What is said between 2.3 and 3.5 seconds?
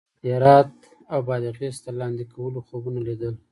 کولو خوبونه لیدل.